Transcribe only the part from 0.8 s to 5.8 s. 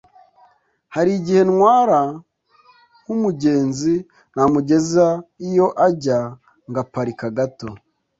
Hari igihe ntwara nk’umugenzi namugeza iyo